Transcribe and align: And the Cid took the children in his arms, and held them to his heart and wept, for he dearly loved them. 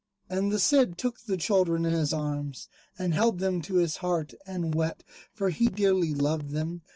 And 0.31 0.51
the 0.51 0.57
Cid 0.57 0.97
took 0.97 1.19
the 1.19 1.37
children 1.37 1.85
in 1.85 1.93
his 1.93 2.11
arms, 2.11 2.67
and 2.97 3.13
held 3.13 3.37
them 3.37 3.61
to 3.61 3.75
his 3.75 3.97
heart 3.97 4.33
and 4.47 4.73
wept, 4.73 5.03
for 5.31 5.51
he 5.51 5.67
dearly 5.67 6.11
loved 6.11 6.49
them. 6.49 6.81